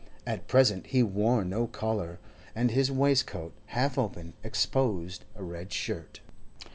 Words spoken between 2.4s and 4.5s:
and his waistcoat, half open,